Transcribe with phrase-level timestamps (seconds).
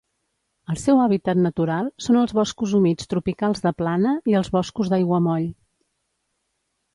[0.73, 5.47] El seu hàbitat natural són els boscos humits tropicals de plana i els boscos d'aiguamoll.